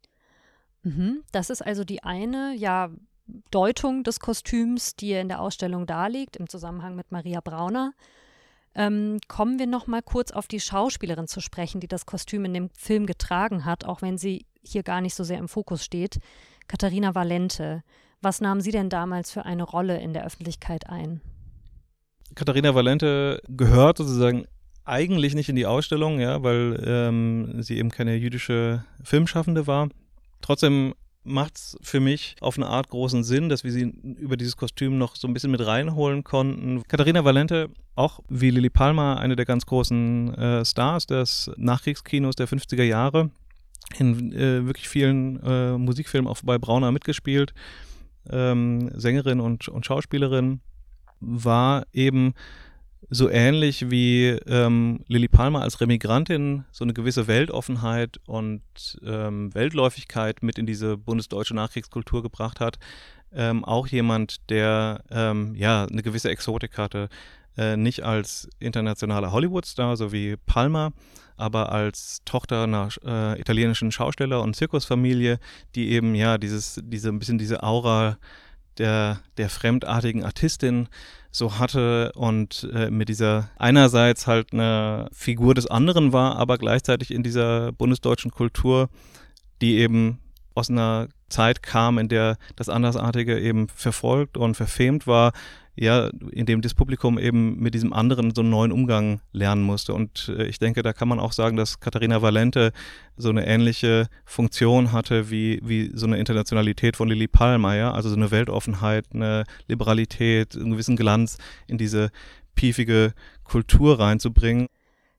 Mhm, 0.83 1.21
das 1.31 1.49
ist 1.49 1.61
also 1.61 1.85
die 1.85 2.03
eine, 2.03 2.53
ja, 2.53 2.89
Deutung 3.51 4.03
des 4.03 4.19
Kostüms, 4.19 4.93
die 4.97 5.13
in 5.13 5.29
der 5.29 5.39
Ausstellung 5.39 5.85
darlegt, 5.85 6.35
im 6.35 6.49
Zusammenhang 6.49 6.97
mit 6.97 7.13
Maria 7.13 7.39
Brauner. 7.39 7.93
Ähm, 8.75 9.19
kommen 9.29 9.57
wir 9.57 9.67
noch 9.67 9.87
mal 9.87 10.01
kurz 10.01 10.31
auf 10.31 10.47
die 10.47 10.59
Schauspielerin 10.59 11.27
zu 11.27 11.39
sprechen, 11.39 11.79
die 11.79 11.87
das 11.87 12.05
Kostüm 12.05 12.43
in 12.43 12.53
dem 12.53 12.69
Film 12.71 13.05
getragen 13.05 13.63
hat, 13.63 13.85
auch 13.85 14.01
wenn 14.01 14.17
sie 14.17 14.45
hier 14.61 14.83
gar 14.83 15.01
nicht 15.01 15.15
so 15.15 15.23
sehr 15.23 15.37
im 15.37 15.47
Fokus 15.47 15.83
steht. 15.83 16.19
Katharina 16.67 17.15
Valente. 17.15 17.83
Was 18.21 18.41
nahm 18.41 18.61
sie 18.61 18.71
denn 18.71 18.89
damals 18.89 19.31
für 19.31 19.45
eine 19.45 19.63
Rolle 19.63 19.99
in 19.99 20.13
der 20.13 20.25
Öffentlichkeit 20.25 20.89
ein? 20.89 21.21
Katharina 22.35 22.75
Valente 22.75 23.41
gehört 23.47 23.97
sozusagen 23.97 24.45
eigentlich 24.85 25.35
nicht 25.35 25.49
in 25.49 25.55
die 25.55 25.65
Ausstellung, 25.65 26.19
ja, 26.19 26.43
weil 26.43 26.83
ähm, 26.85 27.61
sie 27.61 27.77
eben 27.77 27.89
keine 27.89 28.15
jüdische 28.15 28.83
Filmschaffende 29.03 29.67
war. 29.67 29.89
Trotzdem 30.41 30.93
macht 31.23 31.57
es 31.57 31.77
für 31.81 31.99
mich 31.99 32.35
auf 32.41 32.57
eine 32.57 32.67
Art 32.67 32.89
großen 32.89 33.23
Sinn, 33.23 33.49
dass 33.49 33.63
wir 33.63 33.71
sie 33.71 33.83
über 33.83 34.37
dieses 34.37 34.57
Kostüm 34.57 34.97
noch 34.97 35.15
so 35.15 35.27
ein 35.27 35.33
bisschen 35.33 35.51
mit 35.51 35.65
reinholen 35.65 36.23
konnten. 36.23 36.83
Katharina 36.87 37.23
Valente, 37.23 37.69
auch 37.95 38.21
wie 38.29 38.49
Lili 38.49 38.69
Palmer, 38.69 39.19
eine 39.19 39.35
der 39.35 39.45
ganz 39.45 39.65
großen 39.65 40.33
äh, 40.33 40.65
Stars 40.65 41.05
des 41.05 41.51
Nachkriegskinos 41.57 42.35
der 42.35 42.47
50er 42.47 42.83
Jahre, 42.83 43.29
in 43.97 44.31
äh, 44.33 44.65
wirklich 44.65 44.87
vielen 44.89 45.41
äh, 45.43 45.77
Musikfilmen 45.77 46.29
auch 46.29 46.39
bei 46.43 46.57
Brauner 46.57 46.91
mitgespielt, 46.91 47.53
ähm, 48.29 48.91
Sängerin 48.93 49.39
und, 49.39 49.67
und 49.67 49.85
Schauspielerin, 49.85 50.61
war 51.19 51.85
eben 51.93 52.33
so 53.09 53.29
ähnlich 53.29 53.89
wie 53.89 54.27
ähm, 54.45 54.99
Lily 55.07 55.27
Palmer 55.27 55.61
als 55.61 55.81
Remigrantin 55.81 56.65
so 56.71 56.83
eine 56.83 56.93
gewisse 56.93 57.27
Weltoffenheit 57.27 58.19
und 58.27 58.61
ähm, 59.03 59.53
Weltläufigkeit 59.53 60.43
mit 60.43 60.59
in 60.59 60.65
diese 60.65 60.97
bundesdeutsche 60.97 61.55
Nachkriegskultur 61.55 62.21
gebracht 62.21 62.59
hat. 62.59 62.77
Ähm, 63.31 63.63
auch 63.63 63.87
jemand, 63.87 64.49
der 64.49 65.03
ähm, 65.11 65.55
ja 65.55 65.85
eine 65.85 66.03
gewisse 66.03 66.29
Exotik 66.29 66.77
hatte, 66.77 67.09
äh, 67.57 67.77
nicht 67.77 68.03
als 68.03 68.49
internationaler 68.59 69.31
Hollywood-Star, 69.31 69.97
so 69.97 70.11
wie 70.11 70.35
Palmer, 70.45 70.93
aber 71.39 71.71
als 71.71 72.21
Tochter 72.25 72.63
einer 72.63 72.89
äh, 73.05 73.39
italienischen 73.39 73.91
Schausteller- 73.91 74.41
und 74.41 74.55
Zirkusfamilie, 74.55 75.39
die 75.75 75.89
eben 75.91 76.15
ja 76.15 76.37
dieses, 76.37 76.79
diese 76.83 77.09
ein 77.09 77.19
bisschen 77.19 77.37
diese 77.37 77.63
Aura 77.63 78.17
der, 78.77 79.19
der 79.37 79.49
fremdartigen 79.49 80.23
Artistin 80.23 80.87
so 81.31 81.59
hatte 81.59 82.11
und 82.15 82.67
äh, 82.73 82.89
mit 82.89 83.09
dieser 83.09 83.49
einerseits 83.57 84.25
halt 84.25 84.53
eine 84.53 85.09
Figur 85.11 85.53
des 85.53 85.67
anderen 85.67 86.11
war, 86.13 86.37
aber 86.37 86.57
gleichzeitig 86.57 87.11
in 87.11 87.23
dieser 87.23 87.71
bundesdeutschen 87.71 88.31
Kultur, 88.31 88.89
die 89.61 89.77
eben 89.77 90.19
aus 90.55 90.69
einer 90.69 91.07
Zeit 91.29 91.63
kam, 91.63 91.97
in 91.97 92.09
der 92.09 92.37
das 92.55 92.69
Andersartige 92.69 93.39
eben 93.39 93.67
verfolgt 93.69 94.37
und 94.37 94.55
verfemt 94.55 95.07
war, 95.07 95.31
ja, 95.75 96.09
in 96.31 96.45
dem 96.45 96.61
das 96.61 96.73
Publikum 96.73 97.17
eben 97.17 97.57
mit 97.57 97.73
diesem 97.73 97.93
anderen 97.93 98.35
so 98.35 98.41
einen 98.41 98.49
neuen 98.49 98.73
Umgang 98.73 99.21
lernen 99.31 99.63
musste. 99.63 99.93
Und 99.93 100.27
äh, 100.27 100.43
ich 100.45 100.59
denke, 100.59 100.83
da 100.83 100.91
kann 100.91 101.07
man 101.07 101.21
auch 101.21 101.31
sagen, 101.31 101.55
dass 101.55 101.79
Katharina 101.79 102.21
Valente 102.21 102.73
so 103.15 103.29
eine 103.29 103.47
ähnliche 103.47 104.07
Funktion 104.25 104.91
hatte 104.91 105.31
wie, 105.31 105.61
wie 105.63 105.91
so 105.93 106.05
eine 106.05 106.17
Internationalität 106.17 106.97
von 106.97 107.07
Lili 107.07 107.29
Palmer, 107.29 107.75
ja, 107.75 107.93
also 107.93 108.09
so 108.09 108.17
eine 108.17 108.29
Weltoffenheit, 108.29 109.05
eine 109.13 109.45
Liberalität, 109.67 110.53
einen 110.57 110.71
gewissen 110.71 110.97
Glanz 110.97 111.37
in 111.67 111.77
diese 111.77 112.09
piefige 112.55 113.13
Kultur 113.45 113.99
reinzubringen. 113.99 114.67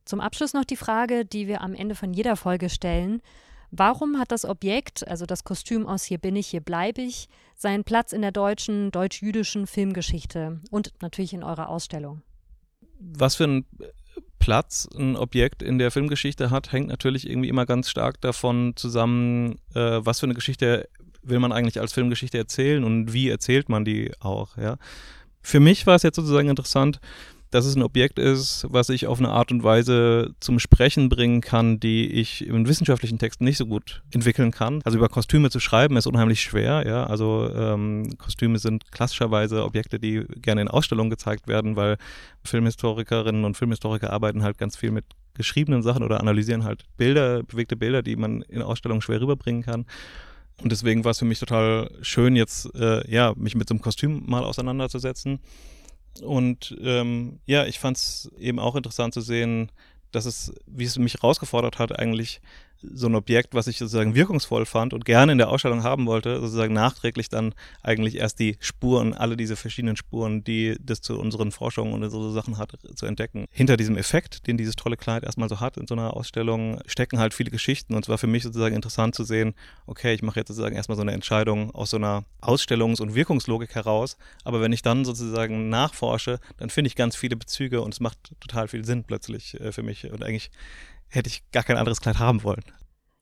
Zum 0.04 0.20
Abschluss 0.20 0.52
noch 0.52 0.64
die 0.64 0.76
Frage, 0.76 1.24
die 1.24 1.46
wir 1.46 1.62
am 1.62 1.74
Ende 1.74 1.94
von 1.94 2.12
jeder 2.12 2.36
Folge 2.36 2.68
stellen. 2.68 3.22
Warum 3.70 4.18
hat 4.18 4.32
das 4.32 4.44
Objekt, 4.44 5.06
also 5.06 5.26
das 5.26 5.44
Kostüm 5.44 5.86
aus 5.86 6.04
Hier 6.04 6.18
bin 6.18 6.36
ich, 6.36 6.48
hier 6.48 6.60
bleibe 6.60 7.02
ich, 7.02 7.28
seinen 7.54 7.84
Platz 7.84 8.12
in 8.12 8.22
der 8.22 8.32
deutschen, 8.32 8.90
deutsch-jüdischen 8.90 9.66
Filmgeschichte 9.66 10.60
und 10.70 10.92
natürlich 11.00 11.32
in 11.32 11.44
eurer 11.44 11.68
Ausstellung? 11.68 12.22
Was 12.98 13.36
für 13.36 13.44
ein 13.44 13.64
Platz 14.38 14.88
ein 14.96 15.16
Objekt 15.16 15.62
in 15.62 15.78
der 15.78 15.90
Filmgeschichte 15.90 16.50
hat, 16.50 16.72
hängt 16.72 16.88
natürlich 16.88 17.28
irgendwie 17.28 17.48
immer 17.48 17.66
ganz 17.66 17.88
stark 17.88 18.20
davon 18.20 18.72
zusammen, 18.74 19.60
äh, 19.74 20.00
was 20.02 20.20
für 20.20 20.26
eine 20.26 20.34
Geschichte 20.34 20.88
will 21.22 21.38
man 21.38 21.52
eigentlich 21.52 21.80
als 21.80 21.92
Filmgeschichte 21.92 22.38
erzählen 22.38 22.82
und 22.82 23.12
wie 23.12 23.28
erzählt 23.28 23.68
man 23.68 23.84
die 23.84 24.12
auch, 24.20 24.56
ja. 24.56 24.78
Für 25.42 25.60
mich 25.60 25.86
war 25.86 25.94
es 25.94 26.02
jetzt 26.02 26.16
sozusagen 26.16 26.48
interessant, 26.48 27.00
dass 27.50 27.64
es 27.64 27.74
ein 27.74 27.82
Objekt 27.82 28.18
ist, 28.18 28.66
was 28.70 28.88
ich 28.88 29.06
auf 29.06 29.18
eine 29.18 29.30
Art 29.30 29.50
und 29.50 29.62
Weise 29.62 30.34
zum 30.40 30.58
Sprechen 30.58 31.08
bringen 31.08 31.40
kann, 31.40 31.80
die 31.80 32.06
ich 32.10 32.46
in 32.46 32.68
wissenschaftlichen 32.68 33.18
Texten 33.18 33.44
nicht 33.44 33.58
so 33.58 33.66
gut 33.66 34.02
entwickeln 34.12 34.52
kann. 34.52 34.80
Also 34.84 34.98
über 34.98 35.08
Kostüme 35.08 35.50
zu 35.50 35.58
schreiben 35.58 35.96
ist 35.96 36.06
unheimlich 36.06 36.40
schwer, 36.40 36.84
ja. 36.86 37.04
Also 37.06 37.50
ähm, 37.54 38.16
Kostüme 38.18 38.58
sind 38.58 38.92
klassischerweise 38.92 39.64
Objekte, 39.64 39.98
die 39.98 40.24
gerne 40.36 40.62
in 40.62 40.68
Ausstellungen 40.68 41.10
gezeigt 41.10 41.48
werden, 41.48 41.76
weil 41.76 41.96
Filmhistorikerinnen 42.44 43.44
und 43.44 43.56
Filmhistoriker 43.56 44.12
arbeiten 44.12 44.42
halt 44.42 44.58
ganz 44.58 44.76
viel 44.76 44.92
mit 44.92 45.04
geschriebenen 45.34 45.82
Sachen 45.82 46.02
oder 46.02 46.20
analysieren 46.20 46.64
halt 46.64 46.84
Bilder, 46.96 47.42
bewegte 47.42 47.76
Bilder, 47.76 48.02
die 48.02 48.16
man 48.16 48.42
in 48.42 48.62
Ausstellungen 48.62 49.02
schwer 49.02 49.20
rüberbringen 49.20 49.62
kann. 49.62 49.86
Und 50.62 50.70
deswegen 50.70 51.04
war 51.04 51.12
es 51.12 51.18
für 51.18 51.24
mich 51.24 51.40
total 51.40 51.90
schön, 52.02 52.36
jetzt 52.36 52.74
äh, 52.74 53.10
ja, 53.10 53.32
mich 53.36 53.54
mit 53.54 53.68
so 53.68 53.74
einem 53.74 53.80
Kostüm 53.80 54.22
mal 54.26 54.44
auseinanderzusetzen. 54.44 55.40
Und 56.22 56.76
ähm, 56.80 57.40
ja, 57.46 57.66
ich 57.66 57.78
fand 57.78 57.96
es 57.96 58.30
eben 58.38 58.58
auch 58.58 58.76
interessant 58.76 59.14
zu 59.14 59.20
sehen, 59.20 59.70
dass 60.12 60.26
es, 60.26 60.52
wie 60.66 60.84
es 60.84 60.98
mich 60.98 61.14
herausgefordert 61.14 61.78
hat, 61.78 61.98
eigentlich 61.98 62.40
so 62.82 63.06
ein 63.06 63.14
Objekt, 63.14 63.54
was 63.54 63.66
ich 63.66 63.78
sozusagen 63.78 64.14
wirkungsvoll 64.14 64.66
fand 64.66 64.94
und 64.94 65.04
gerne 65.04 65.32
in 65.32 65.38
der 65.38 65.48
Ausstellung 65.48 65.82
haben 65.82 66.06
wollte, 66.06 66.40
sozusagen 66.40 66.72
nachträglich 66.74 67.28
dann 67.28 67.54
eigentlich 67.82 68.16
erst 68.16 68.38
die 68.38 68.56
Spuren, 68.60 69.14
alle 69.14 69.36
diese 69.36 69.56
verschiedenen 69.56 69.96
Spuren, 69.96 70.44
die 70.44 70.76
das 70.80 71.00
zu 71.00 71.18
unseren 71.18 71.52
Forschungen 71.52 71.92
und 71.92 72.10
so 72.10 72.30
Sachen 72.30 72.58
hat, 72.58 72.78
zu 72.94 73.06
entdecken. 73.06 73.46
Hinter 73.50 73.76
diesem 73.76 73.96
Effekt, 73.96 74.46
den 74.46 74.56
dieses 74.56 74.76
tolle 74.76 74.96
Kleid 74.96 75.24
erstmal 75.24 75.48
so 75.48 75.60
hat 75.60 75.76
in 75.76 75.86
so 75.86 75.94
einer 75.94 76.16
Ausstellung, 76.16 76.80
stecken 76.86 77.18
halt 77.18 77.34
viele 77.34 77.50
Geschichten 77.50 77.94
und 77.94 78.04
es 78.04 78.08
war 78.08 78.18
für 78.18 78.26
mich 78.26 78.42
sozusagen 78.42 78.74
interessant 78.74 79.14
zu 79.14 79.24
sehen, 79.24 79.54
okay, 79.86 80.14
ich 80.14 80.22
mache 80.22 80.40
jetzt 80.40 80.48
sozusagen 80.48 80.76
erstmal 80.76 80.96
so 80.96 81.02
eine 81.02 81.12
Entscheidung 81.12 81.70
aus 81.74 81.90
so 81.90 81.96
einer 81.96 82.24
Ausstellungs- 82.40 83.00
und 83.00 83.14
Wirkungslogik 83.14 83.74
heraus, 83.74 84.16
aber 84.44 84.60
wenn 84.60 84.72
ich 84.72 84.82
dann 84.82 85.04
sozusagen 85.04 85.68
nachforsche, 85.68 86.40
dann 86.56 86.70
finde 86.70 86.88
ich 86.88 86.96
ganz 86.96 87.16
viele 87.16 87.36
Bezüge 87.36 87.82
und 87.82 87.94
es 87.94 88.00
macht 88.00 88.18
total 88.40 88.68
viel 88.68 88.84
Sinn 88.84 89.04
plötzlich 89.04 89.60
äh, 89.60 89.72
für 89.72 89.82
mich 89.82 90.10
und 90.10 90.22
eigentlich 90.22 90.50
hätte 91.10 91.28
ich 91.28 91.48
gar 91.50 91.64
kein 91.64 91.76
anderes 91.76 92.00
Kleid 92.00 92.18
haben 92.18 92.42
wollen. 92.42 92.64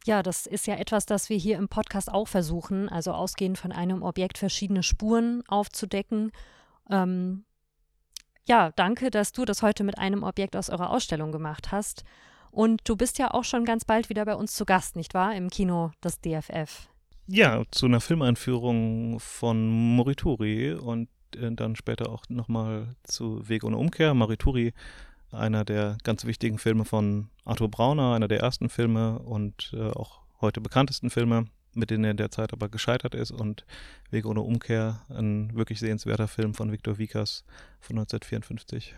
Ja, 0.04 0.23
das 0.23 0.47
ist 0.47 0.66
ja 0.66 0.76
etwas, 0.76 1.07
das 1.07 1.28
wir 1.28 1.37
hier 1.37 1.59
im 1.59 1.68
Podcast 1.68 2.11
auch 2.11 2.28
versuchen, 2.28 2.88
also 2.88 3.12
ausgehend 3.12 3.59
von 3.59 3.73
einem 3.73 4.02
Objekt 4.02 4.38
verschiedene 4.38 4.83
Spuren 4.83 5.42
aufzudecken. 5.49 6.33
Ähm, 6.88 7.45
ja, 8.47 8.71
danke, 8.76 9.11
dass 9.11 9.33
du 9.33 9.45
das 9.45 9.62
heute 9.62 9.85
mit 9.85 9.99
einem 9.99 10.23
Objekt 10.23 10.57
aus 10.57 10.71
eurer 10.71 10.90
Ausstellung 10.90 11.33
gemacht 11.33 11.73
hast. 11.73 12.04
Und 12.50 12.80
du 12.88 12.97
bist 12.97 13.18
ja 13.18 13.33
auch 13.33 13.45
schon 13.45 13.66
ganz 13.66 13.85
bald 13.85 14.09
wieder 14.09 14.25
bei 14.25 14.35
uns 14.35 14.54
zu 14.54 14.64
Gast, 14.64 14.97
nicht 14.97 15.12
wahr? 15.12 15.35
Im 15.35 15.50
Kino 15.50 15.90
des 16.02 16.21
DFF. 16.21 16.88
Ja, 17.26 17.62
zu 17.71 17.85
einer 17.85 18.00
Filmeinführung 18.00 19.21
von 19.21 19.68
Morituri 19.68 20.73
und 20.73 21.11
äh, 21.37 21.52
dann 21.52 21.76
später 21.76 22.09
auch 22.09 22.25
nochmal 22.30 22.97
zu 23.02 23.47
Weg 23.47 23.64
ohne 23.64 23.76
Umkehr. 23.76 24.14
Morituri 24.14 24.73
einer 25.32 25.64
der 25.64 25.99
ganz 26.04 26.25
wichtigen 26.25 26.58
Filme 26.58 26.85
von 26.85 27.28
Arthur 27.44 27.70
Brauner, 27.70 28.14
einer 28.14 28.28
der 28.28 28.40
ersten 28.40 28.68
Filme 28.68 29.18
und 29.18 29.73
äh, 29.75 29.90
auch 29.90 30.20
heute 30.40 30.61
bekanntesten 30.61 31.11
Filme, 31.11 31.47
mit 31.75 31.90
denen 31.90 32.04
er 32.04 32.12
in 32.12 32.16
der 32.16 32.30
Zeit 32.30 32.52
aber 32.52 32.68
gescheitert 32.68 33.14
ist 33.14 33.30
und 33.30 33.64
Weg 34.11 34.26
ohne 34.26 34.40
Umkehr, 34.40 35.00
ein 35.08 35.54
wirklich 35.54 35.80
sehenswerter 35.80 36.28
Film 36.28 36.54
von 36.54 36.73
Viktor 36.73 36.99
Vikas 36.99 37.44
von 37.80 37.99
1954. 37.99 38.94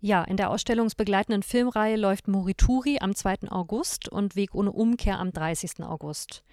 Ja, 0.00 0.22
in 0.24 0.36
der 0.36 0.50
ausstellungsbegleitenden 0.50 1.42
Filmreihe 1.42 1.96
läuft 1.96 2.28
Morituri 2.28 2.98
am 3.00 3.14
2. 3.14 3.50
August 3.50 4.08
und 4.08 4.36
Weg 4.36 4.54
ohne 4.54 4.70
Umkehr 4.70 5.18
am 5.18 5.32
30. 5.32 5.82
August. 5.82 6.44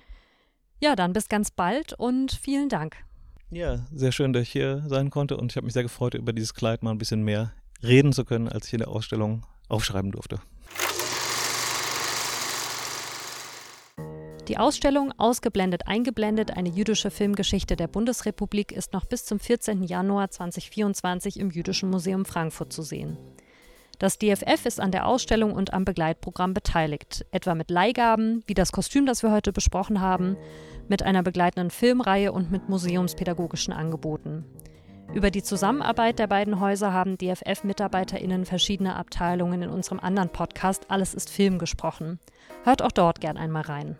Ja, 0.80 0.96
dann 0.96 1.14
bis 1.14 1.30
ganz 1.30 1.52
bald 1.52 1.94
und 1.94 2.32
vielen 2.32 2.70
Dank. 2.70 2.96
Ja, 3.52 3.86
sehr 3.94 4.12
schön, 4.12 4.34
dass 4.34 4.44
ich 4.44 4.52
hier 4.52 4.84
sein 4.88 5.10
konnte 5.10 5.38
und 5.38 5.52
ich 5.52 5.58
habe 5.58 5.66
mich 5.66 5.74
sehr 5.74 5.84
gefreut, 5.84 6.16
über 6.16 6.34
dieses 6.34 6.54
Kleid 6.54 6.84
mal 6.84 6.92
ein 6.92 6.98
bisschen 6.98 7.24
mehr 7.24 7.54
reden 7.84 8.14
zu 8.14 8.26
können, 8.26 8.48
als 8.48 8.68
ich 8.68 8.74
in 8.74 8.80
der 8.80 8.90
Ausstellung 8.90 9.46
aufschreiben 9.70 10.12
durfte. 10.12 10.40
Die 14.50 14.58
Ausstellung 14.58 15.14
Ausgeblendet 15.18 15.88
eingeblendet, 15.88 16.58
eine 16.58 16.68
jüdische 16.68 17.12
Filmgeschichte 17.12 17.78
der 17.78 17.88
Bundesrepublik 17.88 18.74
ist 18.74 18.92
noch 18.92 19.06
bis 19.06 19.24
zum 19.24 19.40
14. 19.40 19.84
Januar 19.84 20.32
2024 20.32 21.40
im 21.40 21.50
Jüdischen 21.50 21.90
Museum 21.90 22.26
Frankfurt 22.26 22.74
zu 22.74 22.82
sehen. 22.82 23.18
Das 24.00 24.18
DFF 24.18 24.66
ist 24.66 24.82
an 24.82 24.92
der 24.92 25.08
Ausstellung 25.08 25.54
und 25.54 25.72
am 25.74 25.86
Begleitprogramm 25.86 26.54
beteiligt, 26.54 27.26
etwa 27.32 27.56
mit 27.56 27.72
Leihgaben, 27.72 28.44
wie 28.46 28.54
das 28.54 28.74
Kostüm, 28.74 29.06
das 29.06 29.24
wir 29.24 29.32
heute 29.32 29.54
besprochen 29.54 30.02
haben, 30.02 30.36
mit 30.90 31.04
einer 31.04 31.24
begleitenden 31.24 31.70
Filmreihe 31.70 32.34
und 32.34 32.52
mit 32.52 32.68
museumspädagogischen 32.68 33.72
Angeboten. 33.72 34.44
Über 35.12 35.32
die 35.32 35.44
Zusammenarbeit 35.44 36.20
der 36.20 36.28
beiden 36.28 36.60
Häuser 36.60 36.94
haben 36.94 37.18
DFF-MitarbeiterInnen 37.18 38.46
verschiedener 38.46 38.96
Abteilungen 38.96 39.62
in 39.62 39.70
unserem 39.70 40.00
anderen 40.00 40.30
Podcast 40.30 40.90
Alles 40.90 41.14
ist 41.14 41.30
Film 41.30 41.60
gesprochen. 41.60 42.20
Hört 42.64 42.82
auch 42.82 42.92
dort 42.92 43.20
gern 43.20 43.38
einmal 43.38 43.64
rein. 43.64 43.98